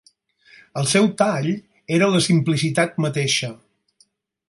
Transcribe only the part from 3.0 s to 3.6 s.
mateixa.